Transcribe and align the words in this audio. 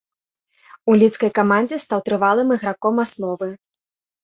У 0.93 0.95
лідскай 1.03 1.31
камандзе 1.41 1.79
стаў 1.85 2.03
трывалым 2.09 2.47
іграком 2.59 2.95
асновы. 3.07 3.53